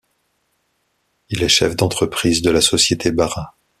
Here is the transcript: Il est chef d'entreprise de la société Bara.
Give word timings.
Il 1.29 1.43
est 1.43 1.47
chef 1.47 1.75
d'entreprise 1.75 2.41
de 2.41 2.49
la 2.49 2.61
société 2.61 3.11
Bara. 3.11 3.55